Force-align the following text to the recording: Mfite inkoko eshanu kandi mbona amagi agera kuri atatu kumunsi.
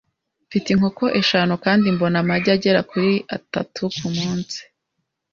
Mfite 0.47 0.67
inkoko 0.71 1.03
eshanu 1.21 1.53
kandi 1.65 1.85
mbona 1.95 2.17
amagi 2.23 2.49
agera 2.55 2.79
kuri 2.91 3.11
atatu 3.37 3.81
kumunsi. 3.97 4.59